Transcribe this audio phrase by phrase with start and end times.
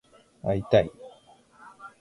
[0.41, 0.91] 会いたい